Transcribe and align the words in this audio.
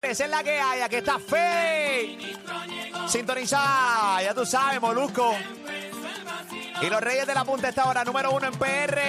Esa 0.00 0.24
es 0.26 0.30
la 0.30 0.44
que 0.44 0.60
hay, 0.60 0.80
aquí 0.80 0.94
está 0.96 1.18
Fe. 1.18 2.18
Sintonizada, 3.08 4.22
ya 4.22 4.32
tú 4.32 4.46
sabes, 4.46 4.80
Molusco. 4.80 5.34
Y 6.80 6.86
los 6.88 7.00
Reyes 7.00 7.26
de 7.26 7.34
la 7.34 7.44
Punta 7.44 7.68
esta 7.68 7.84
hora, 7.86 8.04
número 8.04 8.30
uno 8.30 8.46
en 8.46 8.54
PR. 8.54 9.00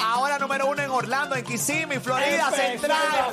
Ahora 0.00 0.38
número 0.40 0.66
uno 0.66 0.82
en 0.82 0.90
Orlando, 0.90 1.36
en 1.36 1.44
Kissimmee, 1.44 2.00
Florida 2.00 2.50
Central. 2.50 3.32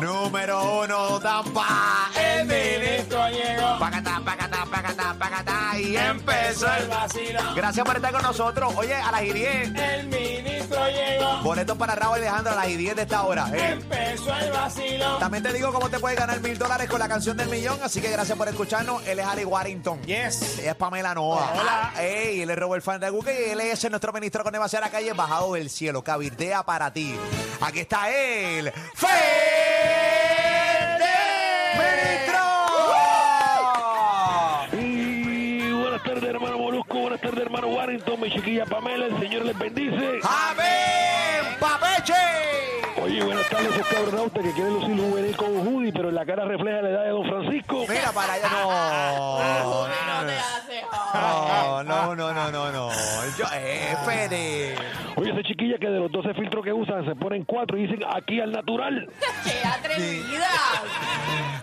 Número 0.00 0.82
uno, 0.82 1.20
Tampa. 1.20 2.10
El 2.16 2.44
ministro 2.44 3.28
llegó. 3.28 3.78
Pacatá, 3.78 4.20
pacatá, 4.24 4.66
pacatá, 4.68 5.14
pacatá. 5.16 5.47
Empezó 5.96 6.72
el 6.74 6.88
vacilo. 6.88 7.40
Gracias 7.54 7.84
por 7.86 7.96
estar 7.96 8.12
con 8.12 8.22
nosotros. 8.22 8.72
Oye, 8.76 8.94
a 8.94 9.10
las 9.12 9.22
y 9.22 9.32
10. 9.32 9.74
El 9.74 10.06
ministro 10.08 10.78
llegó. 10.88 11.38
Boletos 11.42 11.76
para 11.78 11.94
Raúl 11.94 12.16
Alejandro 12.16 12.52
a 12.52 12.56
las 12.56 12.68
y 12.68 12.76
10 12.76 12.96
de 12.96 13.02
esta 13.02 13.22
hora. 13.22 13.48
eh. 13.54 13.70
Empezó 13.72 14.34
el 14.34 14.50
vacilo. 14.52 15.16
También 15.18 15.42
te 15.42 15.52
digo 15.52 15.72
cómo 15.72 15.88
te 15.88 15.98
puedes 15.98 16.18
ganar 16.18 16.40
mil 16.40 16.58
dólares 16.58 16.88
con 16.88 16.98
la 16.98 17.08
canción 17.08 17.36
del 17.36 17.48
millón. 17.48 17.78
Así 17.82 18.00
que 18.00 18.10
gracias 18.10 18.36
por 18.36 18.48
escucharnos. 18.48 19.06
Él 19.06 19.18
es 19.18 19.26
Ali 19.26 19.44
Warrington. 19.44 20.02
Yes. 20.02 20.58
Ella 20.58 20.70
es 20.72 20.76
Pamela 20.76 21.14
Noa. 21.14 21.52
Hola. 21.54 21.92
Ey, 21.98 22.42
él 22.42 22.50
es 22.50 22.58
Robert 22.58 22.84
Fan 22.84 23.00
de 23.00 23.10
Google 23.10 23.48
y 23.48 23.50
él 23.50 23.60
es 23.60 23.90
nuestro 23.90 24.12
ministro 24.12 24.42
con 24.42 24.52
demasiada 24.52 24.86
la 24.86 24.92
calle 24.92 25.12
bajado 25.12 25.54
del 25.54 25.70
cielo. 25.70 26.02
Cabildea 26.02 26.62
para 26.64 26.92
ti. 26.92 27.14
Aquí 27.60 27.80
está 27.80 28.10
él. 28.10 28.72
¡Fede! 28.94 30.27
Mi 38.16 38.30
chiquilla 38.30 38.64
Pamela. 38.66 39.06
El 39.06 39.18
Señor 39.20 39.44
les 39.44 39.58
bendice. 39.58 40.20
¡Amén! 40.22 41.56
¡Papeche! 41.60 42.14
Oye, 43.02 43.22
buenas 43.22 43.48
tardes, 43.48 43.72
esos 43.72 43.86
cabronautas 43.86 44.42
que 44.42 44.52
quieren 44.52 44.74
lucir 44.74 44.96
juvenil 44.96 45.36
con 45.36 45.64
Judy, 45.64 45.92
pero 45.92 46.08
en 46.08 46.14
la 46.16 46.26
cara 46.26 46.44
refleja 46.44 46.82
la 46.82 46.90
edad 46.90 47.02
de 47.04 47.10
Don 47.10 47.24
Francisco. 47.28 47.84
Mira 47.88 48.12
para 48.12 48.32
allá. 48.34 48.48
No. 51.14 51.82
No, 51.82 51.82
no, 51.84 52.14
no, 52.14 52.32
no, 52.34 52.50
no, 52.50 52.70
no. 52.72 52.90
Yo, 53.38 53.44
eh, 53.54 53.96
Fede. 54.04 54.74
Oye, 55.16 55.30
esa 55.32 55.42
chiquilla 55.42 55.76
que 55.78 55.86
de 55.88 55.98
los 56.00 56.10
12 56.12 56.34
filtros 56.34 56.62
que 56.64 56.72
usan 56.72 57.04
se 57.06 57.14
ponen 57.14 57.44
cuatro 57.44 57.78
y 57.78 57.86
dicen 57.86 58.00
aquí 58.14 58.40
al 58.40 58.52
natural. 58.52 59.08
¡Qué 59.44 59.66
atrevida! 59.66 60.48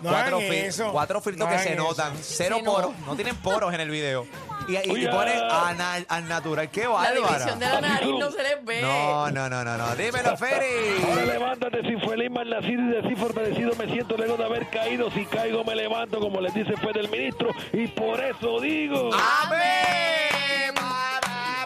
No 0.02 0.10
cuatro, 0.10 0.36
hagan 0.38 0.50
fi- 0.50 0.56
eso. 0.56 0.90
cuatro 0.92 1.20
filtros 1.20 1.48
No 1.48 1.48
que 1.48 1.54
hagan 1.54 1.66
se 1.68 1.74
eso. 1.74 1.82
notan, 1.82 2.12
cero 2.20 2.58
poros, 2.64 2.98
no 3.06 3.14
tienen 3.14 3.36
poros 3.36 3.72
en 3.72 3.80
el 3.80 3.90
video. 3.90 4.26
Y, 4.68 4.72
y, 4.74 5.04
y 5.04 5.06
pone 5.08 5.32
anal- 5.34 6.06
al 6.08 6.28
natural, 6.28 6.68
qué 6.70 6.84
La 6.84 7.10
división 7.12 7.58
de 7.58 7.66
la 7.68 7.80
nariz 7.80 8.14
no 8.18 8.30
se 8.30 8.42
les 8.42 8.64
ve. 8.64 8.82
No, 8.82 9.30
no, 9.30 9.48
no, 9.48 9.64
no, 9.64 9.76
no. 9.76 9.94
Dímelo, 9.96 10.30
Ahora 10.30 10.36
Feri. 10.36 11.26
levántate, 11.26 11.82
sin 11.82 12.00
feliz, 12.00 12.30
mal 12.30 12.48
nacido 12.50 12.82
y 12.82 12.88
de 12.88 13.08
sí 13.08 13.14
fortalecido 13.16 13.74
me 13.76 13.86
siento 13.86 14.16
luego 14.16 14.36
de 14.36 14.44
haber 14.44 14.68
caído. 14.70 15.10
Si 15.12 15.24
caigo 15.26 15.62
me 15.64 15.74
levanto, 15.76 16.18
como 16.18 16.40
les 16.40 16.52
dice 16.54 16.74
fue 16.82 16.92
del 16.92 17.08
ministro, 17.08 17.50
y 17.72 17.86
por 17.88 18.20
eso 18.22 18.60
digo. 18.60 19.10
Amén. 19.12 20.25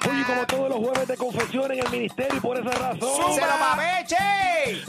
Oye, 0.09 0.25
como 0.25 0.47
todos 0.47 0.69
los 0.71 0.79
jueves 0.79 1.09
de 1.09 1.17
confesión 1.17 1.73
en 1.73 1.79
el 1.81 1.91
ministerio, 1.91 2.37
y 2.37 2.41
por 2.41 2.59
esa 2.59 2.71
razón 2.71 3.35
¡Se 3.35 3.41
lo 3.41 3.47
papeche! 3.47 4.17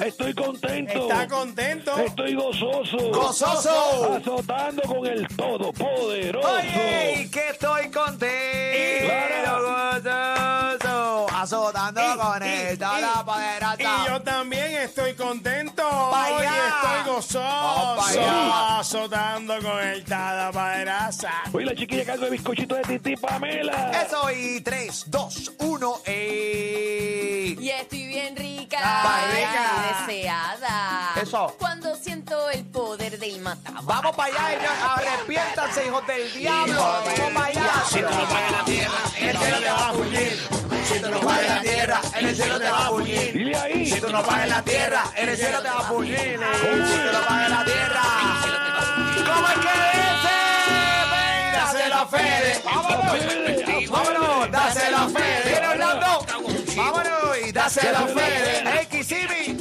estoy 0.05 0.33
contento. 0.33 1.01
Está 1.01 1.27
contento. 1.27 1.97
Estoy 1.97 2.35
gozoso. 2.35 2.97
¡Gozoso! 3.11 4.13
Azotando 4.15 4.81
con 4.83 5.05
el 5.05 5.27
Todopoderoso. 5.27 6.47
Oye, 6.47 7.29
que 7.31 7.49
estoy 7.49 7.89
contento, 7.91 9.07
gozoso, 9.07 9.80
azotando 11.41 12.01
Y- 12.01 12.17
con 12.17 12.43
y- 12.43 12.47
el 12.47 12.73
y- 12.75 12.77
todopoderoso. 12.77 13.75
Y 13.79 14.07
yo 14.09 14.21
también 14.21 14.71
estoy 14.77 15.13
contento. 15.15 15.83
Pa' 15.83 16.27
Hoy 16.31 16.45
estoy 16.45 17.13
gozoso. 17.13 17.41
Azotando 18.79 19.55
con 19.61 19.79
el 19.79 20.03
tada 20.05 20.51
paderasa. 20.51 21.31
Oye, 21.53 21.65
la 21.65 21.75
chiquilla 21.75 22.05
cargo 22.05 22.25
de 22.25 22.31
bizcochito 22.31 22.75
de 22.75 22.81
Titi 22.83 23.15
Pamela. 23.15 23.91
Eso 24.05 24.29
y 24.31 24.61
3, 24.61 25.05
2, 25.07 25.51
1, 25.59 26.01
ey. 26.05 27.57
Y 27.59 27.69
estoy 27.69 28.07
bien 28.07 28.35
rica. 28.35 28.77
Pa' 28.81 29.21
rica. 29.31 29.61
y 30.07 30.07
deseada. 30.11 31.11
Eso. 31.21 31.55
Cuando 31.59 31.95
siento 31.95 32.49
el 32.49 32.65
poder 32.65 33.19
del 33.19 33.39
mataba. 33.41 33.79
Vamos 33.83 34.15
para 34.15 34.33
allá, 34.33 34.53
ellos. 34.53 34.71
Arrepiéntanse, 34.95 35.85
hijos 35.87 36.07
del 36.07 36.33
diablo. 36.33 36.81
Vamos 36.81 37.31
para 37.33 37.45
allá. 37.47 37.83
Si 37.89 37.99
tú 37.99 38.09
no 38.09 38.09
pagas 38.27 38.51
la 38.51 38.65
tierra, 38.65 38.80
en 42.21 42.27
el 42.27 42.35
cielo 42.35 42.59
te 42.59 42.69
va 42.69 42.87
a. 42.87 42.91
Dile 43.01 43.57
ahí. 43.57 43.85
Si 43.85 43.99
tú 43.99 44.09
no 44.11 44.23
pagas 44.23 44.47
la 44.47 44.61
tierra, 44.61 45.03
en 45.15 45.29
el 45.29 45.37
cielo 45.37 45.61
te 45.61 45.69
va 45.69 45.79
a 45.79 45.83
fugir. 45.83 46.17
Si 46.17 46.37
tú 46.37 47.11
no 47.13 47.21
pagas 47.27 47.49
la 47.49 47.65
tierra, 47.65 48.01
¿cómo 49.25 49.47
es 49.47 49.53
que 49.55 49.73
dice? 49.97 50.37
Dáselo 51.53 51.95
a 51.95 52.07
Fede. 52.07 52.61
Vámonos. 52.63 53.89
Vámonos, 53.89 54.51
dáselo 54.51 54.97
a 54.97 55.09
Fede. 55.09 55.49
Viene 55.49 55.67
Orlando. 55.67 56.25
Vámonos 56.75 57.37
y 57.47 57.51
dáselo 57.51 57.97
a 57.97 58.07
Fede. 58.07 58.81
X 58.83 59.07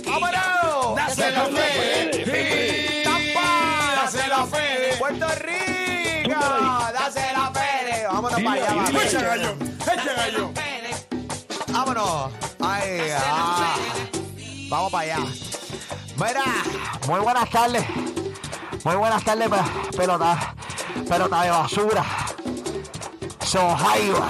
vámonos. 0.04 0.96
Dáselo 0.96 1.40
a 1.40 1.46
Fede. 1.46 3.02
Tampa. 3.04 4.02
Dáselo 4.02 4.34
a 4.36 4.46
Fede. 4.46 4.96
Puerto 4.98 5.26
Rico. 5.28 6.40
Dáselo 6.92 7.42
a 7.42 7.52
Fede. 7.52 8.06
Vámonos 8.06 8.42
para 8.42 8.52
allá. 8.52 9.02
Echa 9.02 9.20
gallo. 9.22 9.56
Echa 9.80 10.12
gallo. 10.14 10.52
Vámonos. 11.72 12.49
Ay, 12.62 13.10
ah. 13.18 13.76
Vamos 14.68 14.92
para 14.92 15.04
allá. 15.16 15.18
Mira, 16.16 16.42
muy 17.08 17.20
buenas 17.20 17.50
tardes. 17.50 17.84
Muy 18.84 18.96
buenas 18.96 19.24
tardes, 19.24 19.48
pe- 19.48 19.96
pelota. 19.96 20.54
Pelota 21.08 21.42
de 21.42 21.50
basura. 21.50 22.04
Sohaiba. 23.44 24.28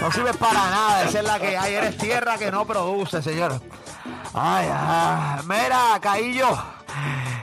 No 0.00 0.12
sirve 0.12 0.34
para 0.34 0.52
nada. 0.70 1.04
Esa 1.04 1.18
es 1.20 1.24
la 1.24 1.38
que 1.38 1.56
hay. 1.56 1.74
Eres 1.74 1.96
tierra 1.96 2.36
que 2.36 2.50
no 2.50 2.66
produce, 2.66 3.22
señor. 3.22 3.60
Ay, 4.34 4.68
ay. 4.70 5.40
Mira, 5.46 5.98
Caillo. 6.00 6.48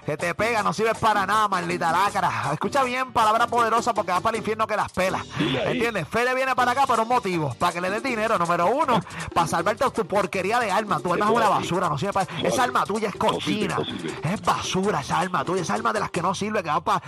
Que 0.06 0.18
te 0.18 0.36
pega, 0.36 0.62
no 0.64 0.74
sirve 0.74 0.94
para 0.96 1.26
nada, 1.26 1.48
maldita 1.48 1.92
lacra. 1.92 2.50
Escucha 2.52 2.84
bien, 2.84 3.14
palabra 3.14 3.48
poderosa, 3.48 3.94
porque 3.94 4.12
va 4.12 4.20
para 4.20 4.36
el 4.36 4.42
infierno 4.42 4.68
que 4.68 4.76
las 4.76 4.92
pelas. 4.92 5.24
¿Entiendes? 5.40 6.08
Fede 6.10 6.36
viene 6.36 6.54
para 6.56 6.72
acá 6.72 6.86
por 6.86 7.00
un 7.00 7.08
motivo. 7.08 7.56
Para 7.58 7.72
que 7.72 7.80
le 7.82 7.90
des 7.90 8.04
dinero, 8.04 8.38
número 8.38 8.68
uno. 8.68 9.00
Para 9.34 9.48
salvarte 9.48 9.90
tu 9.92 10.06
porquería 10.06 10.60
de 10.60 10.72
alma. 10.72 11.00
Tu 11.00 11.14
alma 11.14 11.26
es 11.26 11.32
una 11.32 11.50
basura, 11.50 11.88
no 11.88 11.98
sirve 11.98 12.14
para. 12.14 12.28
Esa 12.44 12.64
alma 12.64 12.84
tuya 12.86 13.10
es 13.10 13.16
cochina. 13.16 13.78
Es 14.24 14.42
basura 14.42 15.00
esa 15.02 15.20
alma 15.20 15.46
tuya. 15.46 15.62
Esa 15.62 15.76
alma 15.76 15.94
de 15.94 16.02
las 16.02 16.12
que 16.12 16.22
no 16.22 16.36
sirve, 16.36 16.62
que 16.62 16.70
va 16.70 16.82
para. 16.82 17.02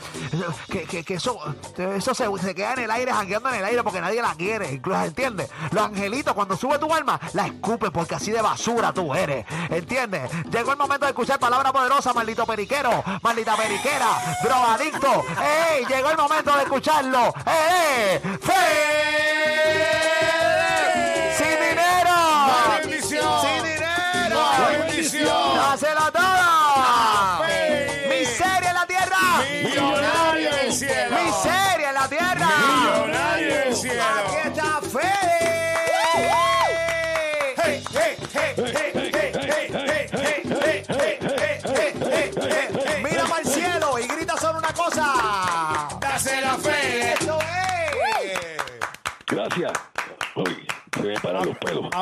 Que, 0.70 0.84
que, 0.84 1.04
que 1.04 1.16
eso, 1.16 1.38
eso 1.78 2.16
se, 2.16 2.26
se 2.40 2.56
queda 2.56 2.74
en 2.74 2.80
el 2.80 2.92
aire, 2.92 3.12
jangueando 3.12 3.50
en 3.50 3.56
el 3.56 3.66
aire, 3.66 3.84
porque 3.84 4.00
nadie 4.00 4.22
la 4.22 4.34
quiere. 4.36 4.72
Incluso, 4.72 5.04
¿entiendes? 5.04 5.50
Los 5.72 5.84
angelitos, 5.84 6.34
cuando 6.34 6.56
sube 6.56 6.80
tu 6.80 6.94
alma, 6.94 7.20
la 7.34 7.48
escupen, 7.48 7.92
porque 7.92 8.16
así 8.16 8.32
de 8.32 8.42
basura 8.42 8.94
tú 8.94 9.14
eres. 9.14 9.46
¿Entiendes? 9.70 10.32
Llegó 10.50 10.72
el 10.72 10.78
momento 10.78 11.06
de 11.06 11.12
escuchar 11.12 11.40
palabra 11.40 11.74
poderosa, 11.74 12.14
maldito 12.14 12.46
periquero, 12.46 12.85
maldita 13.22 13.56
periquera, 13.56 14.38
drogadicto. 14.44 15.26
¡Ey! 15.42 15.86
Llegó 15.86 16.12
el 16.12 16.18
momento 16.18 16.56
de 16.56 16.64
escucharlo. 16.64 17.34
¡Eh! 17.46 18.22
¡Fe! 18.42 19.45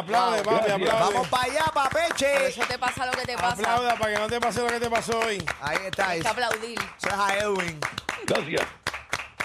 Aplaude, 0.04 0.44
papi, 0.44 0.72
aplaude. 0.72 0.86
Vamos 1.14 1.28
para 1.28 1.44
allá, 1.44 1.64
Por 1.66 1.84
papeche. 1.84 2.48
eso 2.48 2.62
te 2.68 2.78
pasa 2.78 3.06
lo 3.06 3.12
que 3.14 3.26
te 3.26 3.36
pasa. 3.36 3.54
Aplauda 3.54 3.96
para 3.98 4.14
que 4.14 4.20
no 4.20 4.28
te 4.28 4.40
pase 4.40 4.62
lo 4.62 4.68
que 4.68 4.80
te 4.80 4.90
pasó 4.90 5.20
hoy. 5.20 5.44
Ahí 5.62 5.78
está. 5.86 6.10
Hay 6.10 6.22
que 6.22 6.28
aplaudir. 6.28 6.80
Eso 6.80 7.08
es 7.08 7.14
a 7.14 7.38
Edwin. 7.38 7.80
Gracias. 8.26 8.62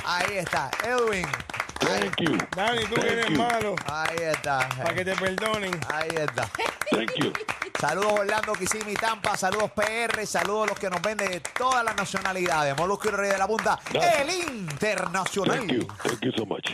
Ahí 0.05 0.39
está, 0.39 0.71
Edwin. 0.85 1.27
Thank 1.81 2.17
you. 2.21 2.39
Dani, 2.57 2.85
tú 2.87 2.95
que 2.97 3.01
Thank 3.03 3.11
eres 3.13 3.29
you. 3.29 3.37
malo. 3.39 3.77
ahí 3.87 4.17
está. 4.21 4.69
Para 4.71 4.95
que 4.95 5.05
te 5.05 5.15
perdonen. 5.15 5.81
Ahí 5.93 6.09
está. 6.17 6.49
Thank 6.91 7.13
you. 7.17 7.33
Saludos 7.81 8.13
Orlando, 8.21 8.53
Kissimmee, 8.55 8.95
Tampa, 8.97 9.37
saludos 9.37 9.71
PR, 9.71 10.27
saludos 10.27 10.65
a 10.65 10.71
los 10.71 10.79
que 10.81 10.91
nos 10.91 11.01
ven 11.01 11.17
de 11.17 11.39
todas 11.57 11.85
las 11.85 11.95
nacionalidades. 11.95 12.77
Molusco 12.77 13.09
y 13.09 13.13
Rey 13.13 13.31
de 13.31 13.39
la 13.39 13.47
Punta, 13.47 13.79
Gracias. 13.93 14.21
el 14.21 14.31
internacional. 14.31 15.59
Thank 15.59 15.73
you. 15.73 15.87
Thank 16.03 16.21
you 16.23 16.33
so 16.37 16.45
much. 16.45 16.71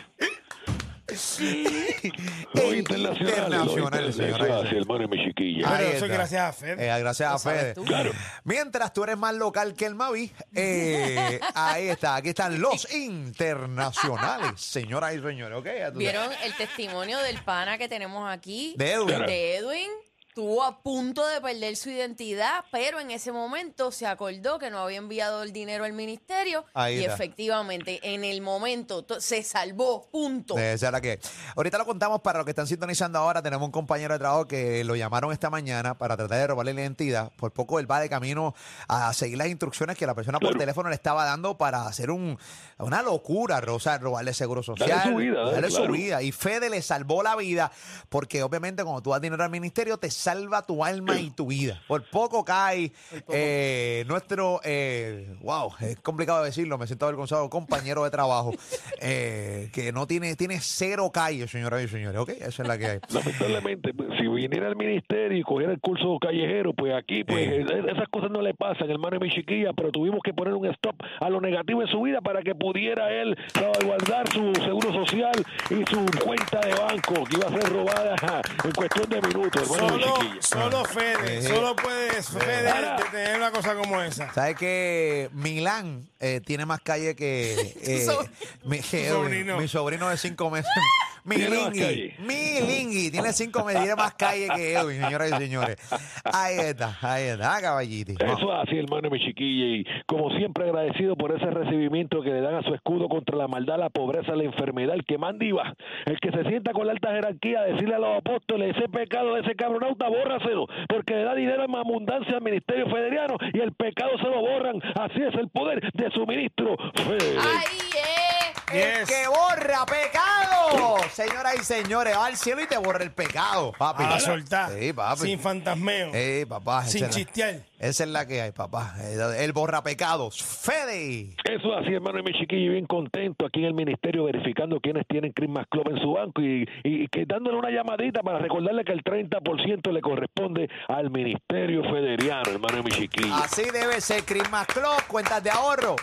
El 1.41 2.13
Los 2.55 2.75
internacionales. 2.75 3.51
Los 3.51 3.77
internacional, 3.77 4.07
internacionales. 4.07 4.39
Gracias, 4.49 4.73
hermano 4.75 5.05
y 5.05 5.09
mi 5.09 5.25
chiquilla. 5.25 5.63
Pero 5.65 5.75
Ahí 5.77 5.85
eso 5.87 5.91
es 5.97 6.03
está. 6.03 6.15
gracias 6.15 6.43
a 6.43 6.53
Fede. 6.53 6.73
Eh, 6.87 6.99
gracias 7.01 7.33
a 7.33 7.39
Fede. 7.39 7.75
tú. 7.75 7.85
Claro. 7.85 8.13
Mientras 8.45 8.93
tú 8.93 9.05
eres 9.05 9.17
más 9.19 9.35
local 9.35 9.75
que 9.75 9.87
el 9.87 9.95
Mavi, 9.95 10.31
eh, 10.55 11.41
ahí 11.55 11.89
está, 11.89 12.17
aquí 12.17 12.31
están 12.31 12.61
los 12.61 12.93
internacionales, 12.93 14.61
señoras 14.61 15.15
y 15.15 15.21
señores. 15.21 15.59
¿ok? 15.59 15.67
Ya 15.67 15.73
tú 15.73 15.79
sabes. 15.79 15.99
¿Vieron 15.99 16.31
el 16.43 16.55
testimonio 16.57 17.19
del 17.21 17.43
pana 17.43 17.79
que 17.79 17.89
tenemos 17.89 18.31
aquí? 18.31 18.75
De 18.77 18.93
Edwin. 18.93 19.27
De 19.27 19.57
Edwin. 19.57 19.91
Estuvo 20.37 20.65
a 20.65 20.83
punto 20.83 21.25
de 21.25 21.41
perder 21.41 21.77
su 21.77 21.91
identidad, 21.91 22.65
pero 22.73 22.99
en 22.99 23.13
ese 23.13 23.31
momento 23.31 23.93
se 23.93 24.05
acordó 24.05 24.59
que 24.59 24.69
no 24.69 24.81
había 24.81 24.99
enviado 24.99 25.45
el 25.45 25.53
dinero 25.53 25.85
al 25.85 25.93
ministerio 25.93 26.65
Ahí 26.75 26.97
y 26.97 27.01
está. 27.03 27.15
efectivamente 27.15 28.01
en 28.03 28.25
el 28.25 28.41
momento 28.41 29.05
to- 29.05 29.21
se 29.21 29.45
salvó, 29.45 30.11
punto. 30.11 30.59
Esa 30.59 30.87
es 30.87 30.93
la 30.93 31.01
que. 31.01 31.21
Ahorita 31.55 31.79
lo 31.79 31.87
contamos 31.87 32.21
para 32.21 32.41
los 32.41 32.47
que 32.47 32.51
están 32.51 32.67
sintonizando 32.67 33.17
ahora. 33.21 33.43
Tenemos 33.43 33.65
un 33.65 33.71
compañero 33.71 34.13
de 34.13 34.19
trabajo 34.19 34.49
que 34.49 34.83
lo 34.83 34.97
llamaron 34.97 35.31
esta 35.31 35.51
mañana 35.51 35.97
para 35.99 36.17
tratar 36.17 36.37
de 36.39 36.47
robarle 36.49 36.75
la 36.75 36.81
identidad. 36.81 37.31
Por 37.37 37.53
poco 37.53 37.79
él 37.79 37.89
va 37.89 38.01
de 38.01 38.09
camino 38.09 38.57
a 38.89 39.13
seguir 39.15 39.39
las 39.39 39.47
instrucciones 39.47 39.97
que 39.97 40.05
la 40.05 40.17
persona 40.17 40.41
por 40.41 40.59
teléfono 40.59 40.89
le 40.89 40.97
estaba 40.97 41.25
dando 41.25 41.57
para 41.57 41.87
hacer 41.87 42.11
un, 42.11 42.37
una 42.79 43.03
locura, 43.03 43.61
Rosa, 43.61 43.99
robarle 43.99 44.35
seguro 44.35 44.65
social. 44.65 44.89
Darle 44.89 45.13
su 45.13 45.17
vida, 45.17 45.45
darle 45.53 45.71
su 45.71 45.77
claro. 45.77 45.93
vida. 45.93 46.23
Y 46.23 46.33
Fede 46.33 46.71
le 46.71 46.83
salvó 46.83 47.23
la 47.23 47.37
vida 47.37 47.71
porque 48.09 48.43
obviamente 48.43 48.83
cuando 48.83 49.01
tú 49.01 49.11
das 49.11 49.21
dinero 49.21 49.45
al 49.45 49.51
ministerio 49.51 49.97
te 49.97 50.11
salva 50.25 50.63
tu 50.63 50.83
alma 50.83 51.21
y 51.21 51.31
tu 51.31 51.49
vida. 51.49 51.83
Por 51.87 52.03
poco 52.05 52.47
cae 52.47 52.93
eh, 53.29 54.05
nuestro, 54.09 54.59
eh, 54.65 55.37
wow, 55.43 55.71
es 55.81 56.01
complicado 56.01 56.43
decirlo, 56.43 56.79
me 56.79 56.87
siento 56.87 57.05
avergonzado, 57.05 57.51
compañero 57.51 58.05
de 58.05 58.11
trabajo, 58.11 58.53
eh, 59.03 59.69
que 59.75 59.93
no 59.93 60.07
tiene, 60.07 60.35
tiene 60.35 60.61
cero 60.61 61.11
calle, 61.13 61.47
señoras 61.47 61.83
y 61.85 61.89
señores, 61.89 62.19
¿ok? 62.19 62.31
Esa 62.41 62.63
es 62.63 62.69
la 62.69 62.79
que 62.79 62.87
hay. 62.87 62.99
Lamentablemente, 63.13 63.93
pues, 63.93 64.09
si 64.19 64.27
viniera 64.27 64.67
al 64.67 64.77
ministerio 64.77 65.37
y 65.37 65.43
cogiera 65.43 65.73
el 65.73 65.81
curso 65.81 66.17
callejero, 66.19 66.73
pues 66.73 66.95
aquí, 66.95 67.23
pues 67.23 67.47
eh, 67.47 67.67
esas 67.87 68.09
cosas 68.09 68.31
no 68.31 68.41
le 68.41 68.55
pasan, 68.55 68.91
hermano 68.91 69.17
y 69.17 69.19
mi 69.21 69.31
chiquilla, 69.31 69.75
pero 69.75 69.93
tuvimos 69.93 70.21
que 70.25 70.33
poner 70.33 70.55
un 70.55 70.65
stop 70.67 70.97
a 71.21 71.29
lo 71.29 71.43
negativo 71.43 71.83
en 71.83 71.89
su 71.89 72.01
vida 72.01 72.23
para 72.23 72.41
que 72.43 72.55
pudiera 72.55 73.13
él 73.13 73.37
salvaguardar 73.53 74.27
su 74.33 74.55
seguro 74.55 74.91
social 75.05 75.35
y 75.69 75.85
su 75.91 76.03
cuenta 76.25 76.61
de 76.61 76.73
banco 76.75 77.25
que 77.25 77.37
iba 77.37 77.47
a 77.47 77.61
ser 77.61 77.71
robada 77.71 78.43
en 78.65 78.71
cuestión 78.73 79.11
de 79.11 79.21
minutos, 79.21 79.63
hermano 79.63 80.01
Solo, 80.01 80.14
solo 80.41 80.85
Fede, 80.85 81.43
Sí. 81.43 81.49
solo 81.49 81.77
puedes 81.77 82.29
Fede 82.29 82.63
de 82.63 83.05
tener 83.11 83.37
una 83.37 83.51
cosa 83.51 83.75
como 83.75 84.01
esa. 84.03 84.33
¿Sabes 84.33 84.57
que 84.57 85.29
Milán 85.33 86.09
eh, 86.21 86.41
tiene 86.45 86.67
más 86.67 86.81
calle 86.81 87.15
que 87.17 87.55
eh, 87.83 88.05
So- 88.07 88.25
mi, 88.65 88.81
que- 88.81 89.09
sobrino. 89.09 89.57
mi 89.59 89.69
sobrino 89.69 90.09
de 90.09 90.17
cinco 90.17 90.51
meses? 90.51 90.71
Milingui. 91.25 92.13
Milingui, 92.19 93.11
tiene 93.11 93.33
cinco 93.33 93.65
tiene 93.67 93.95
más 93.97 94.15
calle 94.15 94.47
que 94.55 94.75
Edwin, 94.75 95.01
señoras 95.01 95.33
y 95.33 95.43
señores. 95.43 95.77
Ahí 96.25 96.57
está, 96.59 96.97
ahí 97.01 97.25
está, 97.25 97.57
ah, 97.57 97.61
caballito. 97.63 98.13
Eso 98.23 98.53
es 98.53 98.69
así, 98.69 98.79
hermano 98.79 99.09
y 99.09 99.11
mi 99.11 99.21
chiquilla, 99.21 99.65
y 99.77 100.05
como 100.07 100.31
siempre 100.37 100.65
agradecido 100.65 101.17
por 101.17 101.35
ese 101.35 101.51
recibimiento 101.51 102.21
que 102.23 102.31
le 102.31 102.43
dan 102.43 102.57
a 102.57 102.63
su 102.63 102.75
escudo 102.75 103.09
contra 103.09 103.37
la 103.37 103.49
maldad, 103.49 103.79
la 103.79 103.89
pobreza, 103.89 104.37
la 104.37 104.45
enfermedad, 104.45 104.95
el 104.95 105.05
que 105.05 105.17
manda 105.17 105.45
y 105.45 105.53
va, 105.53 105.75
el 106.05 106.21
que 106.21 106.31
se 106.31 106.45
sienta 106.45 106.73
con 106.73 106.87
la 106.87 106.93
alta 106.93 107.11
jerarquía 107.13 107.61
a 107.61 107.65
decirle 107.65 107.95
a 107.95 107.99
los 107.99 108.19
apóstoles, 108.19 108.77
ese 108.77 108.89
pecado 108.89 109.35
de 109.35 109.41
ese 109.41 109.55
cabronauta, 109.55 110.09
bórraselo, 110.09 110.67
porque 110.89 111.15
le 111.15 111.25
da 111.25 111.35
dinero 111.35 111.65
en 111.65 111.75
abundancia 111.75 112.37
al 112.37 112.43
ministerio 112.43 112.87
federano 112.87 113.37
y 113.53 113.61
el 113.61 113.73
pecado 113.73 114.19
se 114.19 114.25
lo 114.25 114.41
borran, 114.41 114.81
así 115.01 115.23
es 115.23 115.35
el 115.35 115.49
poder 115.49 115.81
de 115.93 116.11
su 116.11 116.27
ministro 116.27 116.77
Fede. 116.95 117.39
¡Ahí 117.39 117.79
es! 117.93 118.34
El 118.75 118.99
Yes. 119.01 119.09
que 119.09 119.29
borra 119.29 119.87
pecado. 119.87 120.97
Señoras 121.13 121.55
y 121.61 121.65
señores, 121.65 122.17
va 122.17 122.27
al 122.27 122.37
cielo 122.37 122.63
y 122.63 122.67
te 122.67 122.77
borra 122.77 123.03
el 123.05 123.13
pecado, 123.13 123.73
papi. 123.79 124.05
Soltar. 124.21 124.71
Sí, 124.79 124.93
papi. 124.93 125.21
Sin 125.21 125.39
fantasmeo. 125.39 126.11
Papá. 126.49 126.81
esa 126.83 126.91
sin 126.91 127.05
es 127.05 127.09
la- 127.09 127.15
chistear. 127.15 127.55
Esa 127.79 128.05
es 128.05 128.11
la 128.11 128.27
que 128.27 128.41
hay, 128.41 128.53
papá. 128.53 128.95
El 129.39 129.53
borra 129.53 129.83
pecados. 129.83 130.43
Fede. 130.43 131.35
Eso 131.45 131.73
es 131.79 131.85
así, 131.85 131.93
hermano 131.95 132.19
y 132.19 132.23
mi 132.23 132.33
chiquillo, 132.33 132.73
bien 132.73 132.87
contento 132.87 133.45
aquí 133.45 133.61
en 133.61 133.67
el 133.67 133.75
ministerio 133.75 134.25
verificando 134.25 134.81
quiénes 134.81 135.07
tienen 135.07 135.33
Christmas 135.33 135.67
Club 135.71 135.89
en 135.91 136.01
su 136.01 136.13
banco 136.13 136.41
y, 136.41 136.67
y, 136.83 137.07
que 137.09 137.27
dándole 137.27 137.59
una 137.59 137.71
llamadita 137.71 138.23
para 138.23 138.39
recordarle 138.39 138.85
que 138.85 138.93
el 138.93 139.03
30% 139.05 139.93
le 139.93 140.01
corresponde 140.01 140.71
al 140.89 141.11
ministerio 141.11 141.83
federano, 141.83 142.51
hermano 142.51 142.79
y 142.79 142.83
mi 142.85 142.91
chiquillo. 142.91 143.35
Así 143.35 143.65
debe 143.71 144.01
ser. 144.01 144.25
Christmas 144.25 144.67
Club, 144.67 145.03
cuentas 145.09 145.43
de 145.43 145.51
ahorro. 145.51 145.97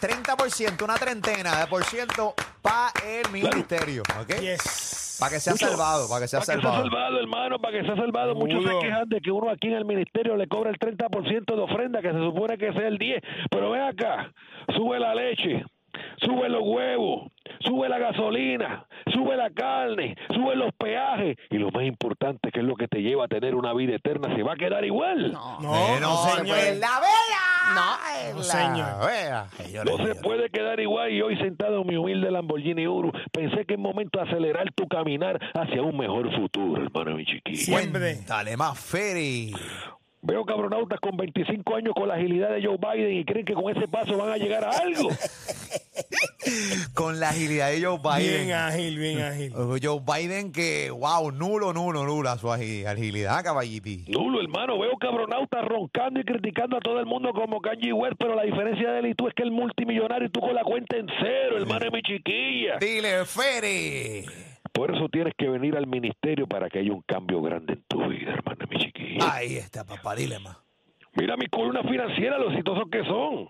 30%, 0.00 0.82
una 0.82 0.94
treintena 0.94 1.60
de 1.60 1.66
por 1.66 1.84
ciento 1.84 2.34
para 2.62 2.92
el 3.06 3.30
ministerio. 3.30 4.02
¿Ok? 4.20 4.40
Yes. 4.40 5.16
Para 5.20 5.32
que 5.32 5.40
sea 5.40 5.52
Mucho. 5.52 5.68
salvado, 5.68 6.08
para 6.08 6.22
que 6.22 6.28
sea 6.28 6.40
Para 6.40 6.54
que 6.56 6.62
sea 6.62 6.70
salvado. 6.70 6.84
salvado, 6.90 7.20
hermano, 7.20 7.58
para 7.58 7.78
que 7.78 7.84
sea 7.84 7.96
salvado. 7.96 8.34
Muchos 8.34 8.64
se 8.64 8.78
quejan 8.80 9.08
de 9.08 9.20
que 9.20 9.30
uno 9.30 9.50
aquí 9.50 9.68
en 9.68 9.74
el 9.74 9.84
ministerio 9.84 10.34
le 10.36 10.48
cobra 10.48 10.70
el 10.70 10.78
30% 10.78 11.54
de 11.54 11.60
ofrenda, 11.60 12.00
que 12.00 12.10
se 12.12 12.18
supone 12.18 12.56
que 12.56 12.72
sea 12.72 12.88
el 12.88 12.98
10%. 12.98 13.20
Pero 13.50 13.70
ven 13.70 13.82
acá, 13.82 14.32
sube 14.74 14.98
la 14.98 15.14
leche, 15.14 15.62
sube 16.22 16.48
los 16.48 16.62
huevos, 16.64 17.30
sube 17.60 17.88
la 17.88 17.98
gasolina, 17.98 18.86
sube 19.12 19.36
la 19.36 19.50
carne, 19.50 20.16
sube 20.34 20.56
los 20.56 20.72
peajes. 20.74 21.36
Y 21.50 21.58
lo 21.58 21.70
más 21.70 21.84
importante, 21.84 22.50
que 22.50 22.60
es 22.60 22.66
lo 22.66 22.76
que 22.76 22.88
te 22.88 23.02
lleva 23.02 23.24
a 23.24 23.28
tener 23.28 23.54
una 23.54 23.72
vida 23.74 23.94
eterna, 23.96 24.34
se 24.34 24.42
va 24.42 24.52
a 24.54 24.56
quedar 24.56 24.84
igual. 24.84 25.32
No. 25.32 25.60
No, 25.60 26.00
no, 26.00 26.16
señor. 26.28 26.46
pues, 26.56 26.78
la 26.78 27.00
vea. 27.00 27.74
No. 27.74 28.28
En 28.28 28.32
No, 28.32 28.38
la 28.38 28.44
señor. 28.44 29.06
vea. 29.06 29.84
No 29.84 30.04
se 30.06 30.14
puede 30.16 30.50
quedar 30.50 30.80
igual 30.80 31.12
y 31.12 31.22
hoy 31.22 31.36
sentado 31.36 31.82
en 31.82 31.86
mi 31.86 31.96
humilde 31.96 32.30
Lamborghini 32.30 32.86
Uru, 32.86 33.12
pensé 33.32 33.64
que 33.64 33.74
es 33.74 33.80
momento 33.80 34.18
de 34.20 34.28
acelerar 34.28 34.72
tu 34.74 34.88
caminar 34.88 35.38
hacia 35.54 35.80
un 35.82 35.96
mejor 35.96 36.34
futuro, 36.34 36.82
hermano 36.82 37.16
mi 37.16 37.24
chiquillo. 37.24 37.56
Siempre. 37.78 38.16
Dale 38.26 38.56
más, 38.56 38.78
Feri. 38.78 39.52
Veo 40.22 40.44
cabronautas 40.44 41.00
con 41.00 41.16
25 41.16 41.76
años 41.76 41.94
con 41.94 42.06
la 42.08 42.14
agilidad 42.14 42.50
de 42.50 42.62
Joe 42.64 42.76
Biden 42.76 43.16
y 43.18 43.24
creen 43.24 43.46
que 43.46 43.54
con 43.54 43.74
ese 43.74 43.88
paso 43.88 44.18
van 44.18 44.30
a 44.30 44.36
llegar 44.36 44.62
a 44.64 44.70
algo. 44.70 45.08
Con 46.94 47.20
la 47.20 47.28
agilidad 47.30 47.70
de 47.70 47.82
Joe 47.82 47.98
Biden. 47.98 48.46
Bien 48.46 48.52
ágil, 48.56 48.98
bien 48.98 49.20
ágil. 49.20 49.52
Joe 49.54 50.00
Biden 50.00 50.52
que, 50.52 50.90
wow, 50.90 51.30
nulo, 51.30 51.72
nulo, 51.72 52.04
nula 52.04 52.36
su 52.38 52.48
agi- 52.48 52.86
agilidad, 52.86 53.42
caballiti. 53.44 54.04
Nulo, 54.08 54.40
hermano, 54.40 54.78
veo 54.78 54.96
cabronautas 54.98 55.64
roncando 55.64 56.20
y 56.20 56.24
criticando 56.24 56.76
a 56.76 56.80
todo 56.80 56.98
el 56.98 57.06
mundo 57.06 57.32
como 57.32 57.60
Kanye 57.60 57.92
West, 57.92 58.16
pero 58.18 58.34
la 58.34 58.42
diferencia 58.42 58.90
de 58.90 58.98
él 59.00 59.06
y 59.08 59.14
tú 59.14 59.28
es 59.28 59.34
que 59.34 59.42
el 59.42 59.52
multimillonario 59.52 60.28
y 60.28 60.30
tú 60.30 60.40
con 60.40 60.54
la 60.54 60.62
cuenta 60.64 60.96
en 60.96 61.06
cero, 61.20 61.56
hermano 61.58 61.84
de 61.84 61.90
mi 61.90 62.02
chiquilla. 62.02 62.78
Dile, 62.80 63.24
Feri. 63.26 64.24
Por 64.72 64.94
eso 64.94 65.08
tienes 65.08 65.34
que 65.36 65.48
venir 65.48 65.76
al 65.76 65.86
ministerio 65.86 66.46
para 66.46 66.68
que 66.70 66.78
haya 66.78 66.92
un 66.92 67.02
cambio 67.02 67.42
grande 67.42 67.74
en 67.74 67.82
tu 67.88 67.98
vida, 68.08 68.09
mi 68.68 68.78
chiquilla. 68.78 69.32
Ahí 69.34 69.56
está, 69.56 69.84
papá, 69.84 70.14
dile 70.14 70.38
más. 70.38 70.56
Mira 71.14 71.36
mi 71.36 71.46
columna 71.46 71.82
financiera, 71.82 72.38
los 72.38 72.52
exitosos 72.52 72.84
que 72.90 73.04
son. 73.04 73.48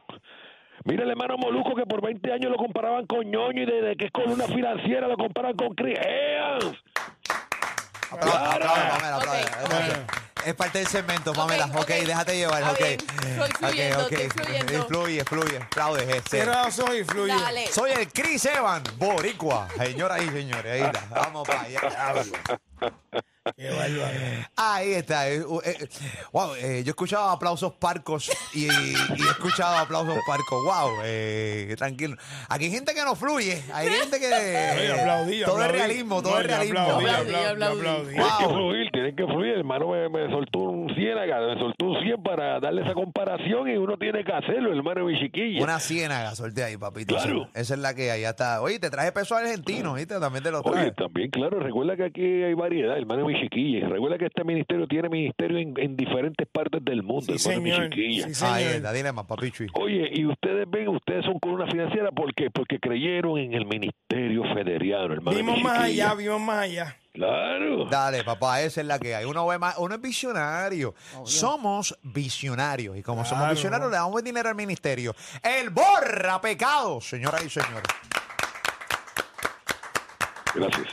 Mira 0.85 1.05
el 1.05 1.11
hermano 1.11 1.37
Moluco 1.37 1.75
que 1.75 1.85
por 1.85 2.01
20 2.03 2.33
años 2.33 2.51
lo 2.51 2.57
comparaban 2.57 3.07
con 3.07 3.31
ñoño 3.31 3.63
y 3.63 3.67
desde 3.67 3.97
que 3.97 4.07
es 4.07 4.11
columna 4.11 4.47
financiera 4.47 5.09
lo 5.09 5.17
comparan 5.17 5.55
con 5.55 5.75
Chris 5.75 5.99
Evans. 6.01 6.79
Aplauda, 8.11 8.53
aplauda, 8.55 8.89
Pamela, 8.89 9.17
aplauda. 9.17 10.07
Es 10.45 10.55
parte 10.55 10.79
del 10.79 10.87
segmento, 10.87 11.33
Pamela. 11.35 11.67
Ok, 11.67 11.81
ok. 11.81 11.89
déjate 11.89 12.37
llevar, 12.37 12.63
ok. 12.65 12.79
bien, 13.73 13.93
Ok, 13.95 14.05
ok. 14.07 14.33
fluyendo. 14.33 14.87
Fluye, 14.87 15.25
fluye. 15.25 15.59
Aplaude, 15.59 16.17
este. 16.17 16.39
Cierra 16.39 16.65
los 16.65 16.79
ojos 16.79 16.97
y 16.97 17.05
fluye. 17.05 17.35
Dale. 17.35 17.67
Soy 17.67 17.91
el 17.91 18.09
Chris 18.11 18.47
Evans, 18.47 18.97
boricua. 18.97 19.69
Señoras 19.77 20.23
y 20.23 20.29
señores, 20.31 20.73
ahí 20.73 20.81
está. 20.81 21.05
Vamos 21.11 21.47
para 21.47 21.61
allá. 21.61 21.81
Qué 23.57 23.71
bárbaro. 23.71 24.19
Ahí 24.57 24.93
está. 24.93 25.31
eh, 25.31 25.43
eh, 25.65 25.89
wow, 26.31 26.55
eh, 26.57 26.83
yo 26.85 26.91
he 26.91 26.91
escuchado 26.91 27.31
aplausos 27.31 27.73
parcos 27.73 28.31
y, 28.53 28.67
y 28.67 28.69
he 28.69 29.31
escuchado 29.31 29.79
aplausos 29.79 30.19
parcos. 30.27 30.63
Wow, 30.63 30.99
eh, 31.05 31.75
tranquilo. 31.79 32.17
Aquí 32.51 32.67
hay 32.67 32.71
gente 32.71 32.93
que 32.95 33.03
no 33.03 33.17
fluye. 33.17 33.63
Hay 33.73 33.89
gente 33.89 34.21
que. 34.21 34.27
Oye, 34.27 34.93
aplaudí, 34.93 35.43
todo 35.43 35.59
es 35.59 35.65
aplaudí. 35.65 35.73
realismo, 35.79 36.23
todo 36.23 36.33
No, 36.35 36.41
yo 36.43 36.47
realismo. 36.49 36.81
Aplaudí, 36.81 37.07
Aplaudí, 37.09 37.35
aplaudí, 37.35 37.81
aplaudí. 37.81 37.81
aplaudí. 37.81 38.15
Tienen 38.15 38.37
que 38.39 38.45
Wow. 38.45 38.55
fluir, 38.55 38.91
tienen 38.93 39.17
que 39.17 39.25
fluir. 39.25 39.53
El 39.53 39.59
hermano 39.61 39.89
me, 39.89 40.09
me 40.11 40.31
soltó 40.31 40.59
un 40.59 40.80
ciénaga, 40.95 41.41
me 41.47 41.59
soltó 41.59 41.87
un 41.87 42.03
100 42.03 42.23
para 42.23 42.61
darle 42.61 42.83
esa 42.83 42.95
comparación 42.95 43.69
y 43.69 43.77
uno 43.77 43.97
tiene 43.97 44.25
que 44.25 44.33
hacerlo, 44.33 44.73
hermano 44.73 45.05
mi 45.07 45.19
chiquilla. 45.19 45.63
Una 45.63 45.79
ciénaga, 45.81 46.35
suerte 46.35 46.63
ahí, 46.63 46.77
papito. 46.77 47.15
Claro. 47.17 47.49
Esa- 47.55 47.75
es 47.75 47.81
la 47.81 47.95
que 47.95 48.11
hay. 48.11 48.23
Ya 48.23 48.31
está. 48.31 48.61
Oye, 48.63 48.79
te 48.79 48.91
traje 48.91 49.13
peso 49.13 49.35
argentino, 49.37 49.95
¿viste? 49.95 50.19
También 50.21 50.43
te 50.45 50.51
lo 50.51 50.63
traje. 50.63 50.81
Oye, 50.81 50.93
también, 50.93 51.31
claro, 51.31 51.59
recuerda 51.61 51.97
que 51.97 52.05
aquí 52.05 52.23
hay 52.43 52.55
variedad, 52.55 52.97
hermano 52.99 53.27
mi 53.27 53.41
chiquilla. 53.41 53.89
Recuerda 53.89 54.19
que 54.19 54.27
este 54.27 54.45
ministerio 54.45 54.87
tiene 54.87 55.09
ministerio 55.09 55.59
en, 55.59 55.75
en 55.79 55.97
diferentes 55.97 56.47
partes 56.51 56.85
del 56.85 57.03
mundo, 57.03 57.33
Sí, 57.39 57.49
hermano 57.49 57.63
mi 57.63 57.71
señor. 57.71 57.91
chiquilla. 57.91 58.29
Sí, 58.35 58.45
Ahí 58.47 58.65
está, 58.65 58.93
dile 58.93 59.13
más, 59.13 59.25
papichu. 59.27 59.67
Oye, 59.75 60.11
y 60.13 60.27
ustedes 60.27 60.67
ven, 60.71 60.89
ustedes 60.89 61.25
son 61.25 61.39
con 61.39 61.53
una 61.53 61.67
financiera, 61.67 62.11
¿por 62.11 62.35
qué? 62.35 62.51
Porque 62.51 62.79
creyeron 62.79 63.39
en 63.39 63.55
el 63.55 63.67
ministerio 63.67 64.43
federal, 64.55 65.13
hermano. 65.13 65.37
Vimos 65.37 65.57
mi 65.59 65.63
más 65.63 65.79
allá, 65.81 66.15
vimos 66.15 66.41
más 66.41 66.59
allá. 66.65 66.97
Claro. 67.21 67.85
Dale, 67.85 68.25
papá, 68.25 68.63
esa 68.63 68.81
es 68.81 68.87
la 68.87 68.99
que 68.99 69.15
hay. 69.15 69.27
Uno 69.27 69.47
ve 69.47 69.59
más, 69.59 69.75
uno 69.77 69.95
es 69.95 70.01
visionario. 70.01 70.95
Somos 71.25 71.95
visionarios. 72.03 72.97
Y 72.97 73.03
como 73.03 73.25
somos 73.27 73.41
Claro. 73.43 73.55
visionarios, 73.55 73.91
le 73.91 73.97
damos 73.97 74.13
buen 74.13 74.25
dinero 74.25 74.49
al 74.49 74.55
ministerio. 74.55 75.15
El 75.43 75.69
borra 75.69 76.41
pecado, 76.41 76.99
señoras 77.03 77.45
y 77.45 77.51
señores. 77.51 77.83
Gracias. 80.55 80.89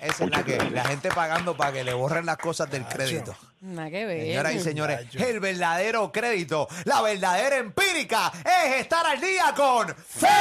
Esa 0.00 0.24
es 0.24 0.30
la 0.30 0.42
que 0.42 0.52
gracias. 0.54 0.72
la 0.72 0.84
gente 0.84 1.08
pagando 1.10 1.54
para 1.56 1.72
que 1.72 1.84
le 1.84 1.92
borren 1.94 2.24
las 2.26 2.36
cosas 2.38 2.70
del 2.70 2.86
crédito. 2.86 3.36
Nada 3.60 3.90
que 3.90 4.06
ver. 4.06 4.20
Señoras 4.26 4.54
y 4.54 4.60
señores, 4.60 5.04
Muchacho. 5.06 5.26
el 5.26 5.40
verdadero 5.40 6.10
crédito, 6.12 6.66
la 6.84 7.02
verdadera 7.02 7.56
empírica 7.56 8.32
es 8.44 8.76
estar 8.80 9.06
al 9.06 9.20
día 9.20 9.52
con 9.56 9.94
Fede. 9.94 10.32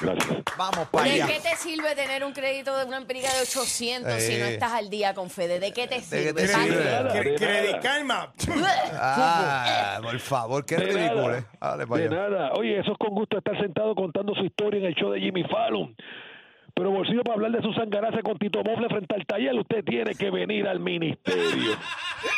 Gracias. 0.00 0.38
Vamos 0.56 0.88
para 0.88 1.04
¿De 1.04 1.12
allá. 1.22 1.26
qué 1.26 1.40
te 1.40 1.56
sirve 1.56 1.94
tener 1.94 2.24
un 2.24 2.32
crédito 2.32 2.76
de 2.76 2.84
una 2.86 2.96
empírica 2.98 3.28
de 3.34 3.42
800 3.42 4.14
si 4.22 4.38
no 4.38 4.46
Eh. 4.46 4.54
estás 4.54 4.72
al 4.72 4.88
día 4.90 5.12
con 5.14 5.28
Fede? 5.30 5.60
¿De 5.60 5.72
qué 5.72 5.86
te 5.86 6.00
sirve? 6.00 6.32
te 6.32 6.48
¿Para 6.48 6.64
sirve? 6.64 6.82
qué? 6.82 7.18
Cre- 7.20 7.30
de 7.30 7.36
Credit. 7.36 7.80
Karma. 7.82 8.32
Ah, 8.94 9.98
por 10.02 10.18
favor, 10.20 10.64
qué 10.64 10.76
De 10.76 10.84
ridículo. 10.86 11.36
eh. 11.36 11.44
De 11.96 12.08
nada. 12.08 12.52
Oye, 12.54 12.78
eso 12.80 12.92
es 12.92 12.98
con 12.98 13.10
gusto 13.10 13.38
estar 13.38 13.58
sentado 13.60 13.94
contando 13.94 14.34
su 14.34 14.44
historia 14.44 14.80
en 14.80 14.86
el 14.86 14.94
show 14.94 15.10
de 15.10 15.20
Jimmy 15.20 15.44
Fallon. 15.44 15.94
Pero 16.80 16.92
bolsillo 16.92 17.22
para 17.22 17.34
hablar 17.34 17.52
de 17.52 17.60
su 17.60 17.74
sangaraza 17.74 18.22
con 18.22 18.38
Tito 18.38 18.64
Mofle 18.64 18.88
frente 18.88 19.14
al 19.14 19.26
taller, 19.26 19.54
usted 19.54 19.84
tiene 19.84 20.14
que 20.14 20.30
venir 20.30 20.66
al 20.66 20.80
ministerio. 20.80 21.76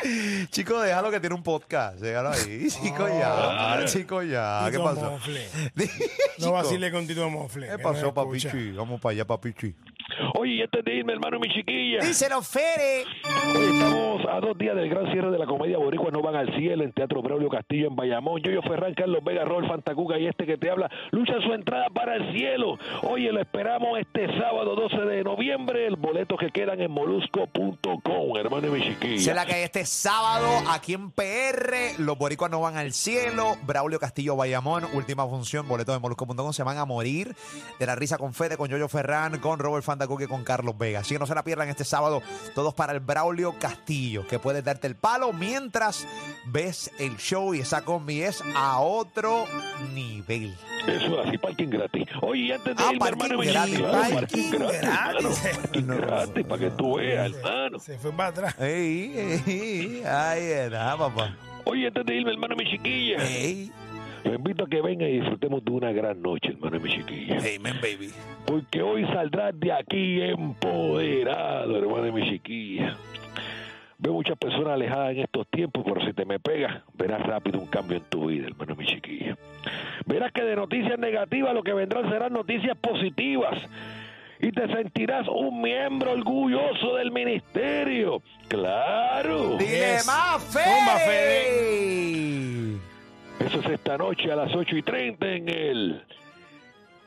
Chico, 0.50 0.80
déjalo 0.80 1.12
que 1.12 1.20
tiene 1.20 1.36
un 1.36 1.44
podcast. 1.44 2.00
Déjalo 2.00 2.30
ahí. 2.30 2.66
Chico, 2.82 3.06
ya. 3.06 3.84
Chico, 3.86 4.20
ya. 4.24 4.62
¿Qué 4.64 4.72
Tito 4.72 4.82
pasó? 4.82 5.10
Mofle. 5.12 5.46
No 6.38 6.50
vacile 6.50 6.90
con 6.90 7.06
Tito 7.06 7.30
Mofle. 7.30 7.68
¿Qué 7.68 7.78
pasó, 7.78 8.12
papichi? 8.12 8.72
Vamos 8.72 9.00
para 9.00 9.12
allá, 9.12 9.24
papichi. 9.24 9.76
Oye, 10.38 10.54
y 10.54 10.62
antes 10.62 10.84
de 10.84 10.94
irme, 10.94 11.12
hermano, 11.12 11.38
mi 11.38 11.48
chiquilla. 11.48 12.00
Díselo, 12.00 12.42
Fere. 12.42 13.04
Hoy 13.56 13.66
estamos 13.74 14.22
a 14.30 14.40
dos 14.40 14.56
días 14.58 14.74
del 14.76 14.88
gran 14.88 15.10
cierre 15.12 15.30
de 15.30 15.38
la 15.38 15.46
comedia 15.46 15.78
Boricua 15.78 16.10
No 16.10 16.22
Van 16.22 16.36
al 16.36 16.54
Cielo 16.56 16.84
en 16.84 16.92
Teatro 16.92 17.22
Braulio 17.22 17.48
Castillo 17.48 17.88
en 17.88 17.96
Bayamón. 17.96 18.40
Yoyo 18.42 18.62
Ferran, 18.62 18.94
Carlos 18.94 19.22
Vega, 19.24 19.44
Rol 19.44 19.66
Fantacuca 19.66 20.18
y 20.18 20.26
este 20.26 20.46
que 20.46 20.56
te 20.56 20.70
habla 20.70 20.90
lucha 21.10 21.34
su 21.44 21.52
entrada 21.52 21.88
para 21.90 22.16
el 22.16 22.36
cielo. 22.36 22.78
Oye, 23.02 23.32
lo 23.32 23.40
esperamos 23.40 23.98
este 23.98 24.26
sábado 24.38 24.74
12 24.74 24.96
de 24.96 25.24
noviembre. 25.24 25.86
El 25.86 25.96
boleto 25.96 26.36
que 26.36 26.50
quedan 26.50 26.80
en 26.80 26.90
molusco.com, 26.90 28.36
hermano 28.36 28.68
y 28.68 28.70
mi 28.70 28.82
chiquilla. 28.82 29.34
la 29.34 29.46
que 29.46 29.64
este 29.64 29.84
sábado 29.84 30.48
aquí 30.70 30.94
en 30.94 31.10
PR. 31.10 31.98
Los 31.98 32.16
boricuas 32.18 32.50
no 32.50 32.60
van 32.60 32.76
al 32.76 32.92
cielo. 32.92 33.56
Braulio 33.66 33.98
Castillo 33.98 34.36
Bayamón, 34.36 34.84
última 34.94 35.26
función. 35.26 35.68
Boletos 35.68 35.94
de 35.94 36.00
molusco.com 36.00 36.52
se 36.52 36.62
van 36.62 36.78
a 36.78 36.84
morir 36.84 37.34
de 37.78 37.86
la 37.86 37.94
risa 37.94 38.18
con 38.18 38.34
Fede, 38.34 38.56
con 38.56 38.68
Yoyo 38.68 38.88
Ferran, 38.88 39.38
con 39.38 39.58
Robert 39.58 39.84
Fantacuque, 39.92 40.26
con 40.28 40.44
Carlos 40.44 40.76
Vega. 40.76 41.00
Así 41.00 41.14
que 41.14 41.18
no 41.18 41.26
se 41.26 41.34
la 41.34 41.44
pierdan 41.44 41.68
este 41.68 41.84
sábado. 41.84 42.22
Todos 42.54 42.74
para 42.74 42.92
el 42.92 43.00
Braulio 43.00 43.54
Castillo, 43.58 44.26
que 44.26 44.38
puedes 44.38 44.64
darte 44.64 44.86
el 44.86 44.96
palo 44.96 45.32
mientras 45.32 46.06
ves 46.46 46.90
el 46.98 47.16
show 47.18 47.54
y 47.54 47.60
esa 47.60 47.82
combi 47.82 48.22
es 48.22 48.42
a 48.54 48.78
otro 48.80 49.46
nivel. 49.94 50.54
Eso 50.86 51.20
así, 51.20 51.38
parking 51.38 51.68
gratis. 51.68 52.08
Oye, 52.22 52.54
antes 52.54 52.76
de 52.76 52.82
Ah, 52.82 52.92
irme, 52.92 53.08
hermano, 53.08 53.38
mi 53.38 53.46
gratis, 53.46 53.74
chiquilla, 53.74 53.90
claro, 53.90 54.14
parking 54.14 54.50
gratis, 54.50 54.80
gratis. 54.80 55.56
parking 55.62 55.86
gratis, 55.86 56.46
para 56.46 56.60
que 56.60 56.70
tú 56.70 56.96
veas, 56.96 57.32
hermano. 57.32 57.78
Se 57.78 57.98
fue 57.98 58.12
para 58.12 58.28
atrás. 58.30 58.54
Ey, 58.60 59.40
ey, 59.46 60.02
ahí 60.04 60.42
está, 60.42 60.96
papá. 60.96 61.36
Oye, 61.64 61.86
antes 61.86 62.04
de 62.04 62.14
irme, 62.16 62.32
hermano, 62.32 62.56
mi 62.56 62.64
chiquilla. 62.68 63.18
Ey, 63.24 63.70
Lo 64.24 64.34
invito 64.34 64.64
a 64.64 64.68
que 64.68 64.80
venga 64.80 65.06
y 65.08 65.18
disfrutemos 65.20 65.64
de 65.64 65.70
una 65.72 65.92
gran 65.92 66.22
noche, 66.22 66.50
hermano 66.50 66.76
y 66.76 66.80
mi 66.80 66.90
chiquilla. 66.90 67.38
amen, 67.38 67.74
baby. 67.80 68.10
Porque 68.46 68.80
hoy 68.82 69.04
saldrás 69.06 69.58
de 69.58 69.72
aquí 69.72 70.20
empoderado, 70.22 71.76
hermano 71.76 72.06
y 72.08 72.12
mi 72.12 72.30
chiquilla. 72.30 72.96
Veo 73.98 74.12
muchas 74.14 74.36
personas 74.36 74.74
alejadas 74.74 75.12
en 75.12 75.18
estos 75.20 75.46
tiempos, 75.48 75.84
pero 75.86 76.04
si 76.04 76.12
te 76.12 76.24
me 76.24 76.40
pegas, 76.40 76.82
verás 76.94 77.22
rápido 77.24 77.58
un 77.60 77.66
cambio 77.66 77.98
en 77.98 78.04
tu 78.04 78.26
vida, 78.26 78.46
hermano 78.48 78.74
mi 78.74 78.84
chiquilla. 78.86 79.36
Verás 80.06 80.32
que 80.32 80.42
de 80.42 80.56
noticias 80.56 80.98
negativas 80.98 81.54
lo 81.54 81.62
que 81.62 81.72
vendrán 81.72 82.08
serán 82.10 82.32
noticias 82.32 82.76
positivas. 82.78 83.58
Y 84.40 84.50
te 84.50 84.66
sentirás 84.74 85.28
un 85.28 85.62
miembro 85.62 86.12
orgulloso 86.12 86.96
del 86.96 87.12
ministerio. 87.12 88.22
¡Claro! 88.48 89.56
Dile 89.56 89.70
Yes. 89.94 90.06
más, 90.06 90.42
Zumba, 90.52 90.96
Fede. 91.06 91.42
Eso 91.42 91.60
es 91.60 92.01
esta 93.74 93.96
noche 93.98 94.30
a 94.30 94.36
las 94.36 94.54
8 94.54 94.76
y 94.76 94.82
30 94.82 95.26
en 95.26 95.48
el. 95.48 96.04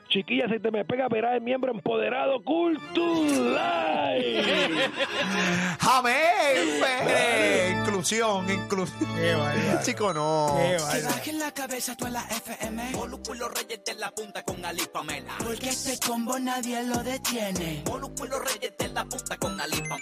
Chiquilla, 0.10 0.48
si 0.48 0.60
te 0.60 0.69
me 0.72 0.86
pega, 0.86 1.07
verás 1.07 1.36
el 1.36 1.41
miembro 1.41 1.72
empoderado 1.72 2.43
Cultural. 2.43 4.24
Amén, 5.79 6.13
Fede. 6.79 7.79
Inclusión, 7.79 8.50
inclusión. 8.50 9.10
Chico, 9.84 10.13
no. 10.13 10.55
Qué 10.57 10.77
Que 10.77 11.05
bajen 11.05 11.39
la 11.39 11.51
cabeza 11.51 11.98
tú 11.98 12.05
en 12.05 12.13
la 12.13 12.22
FM. 12.22 12.91
Molúsculo 12.91 13.50
Reyes 13.50 13.84
de 13.84 13.95
la 13.95 14.12
punta 14.12 14.43
con 14.43 14.63
Ali 14.63 14.84
Pamela. 14.93 15.34
Porque 15.43 15.69
este 15.69 15.98
combo 16.05 16.38
nadie 16.39 16.84
lo 16.84 17.01
detiene. 17.03 17.84
Molúsculo 17.88 18.39
Reyes 18.39 18.77
de 18.77 18.89
la 18.89 19.05
punta 19.05 19.38
con 19.38 19.60
Ali 19.60 19.81
Pamela. 19.81 19.95